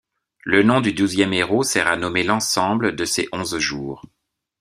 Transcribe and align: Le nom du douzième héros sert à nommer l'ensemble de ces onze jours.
Le 0.45 0.63
nom 0.63 0.81
du 0.81 0.93
douzième 0.93 1.31
héros 1.31 1.61
sert 1.61 1.85
à 1.85 1.95
nommer 1.95 2.23
l'ensemble 2.23 2.95
de 2.95 3.05
ces 3.05 3.27
onze 3.33 3.59
jours. 3.59 4.01